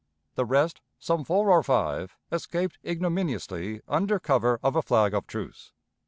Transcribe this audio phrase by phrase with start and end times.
[0.33, 5.73] The rest, some four or five, escaped ignominiously under cover of a flag of truce.